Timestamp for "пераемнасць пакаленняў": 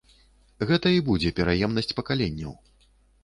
1.39-2.57